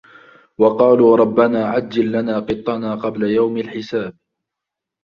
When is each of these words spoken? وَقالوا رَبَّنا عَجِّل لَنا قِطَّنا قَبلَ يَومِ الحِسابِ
وَقالوا 0.57 1.17
رَبَّنا 1.17 1.65
عَجِّل 1.65 2.11
لَنا 2.11 2.39
قِطَّنا 2.39 2.95
قَبلَ 2.95 3.23
يَومِ 3.23 3.57
الحِسابِ 3.57 4.17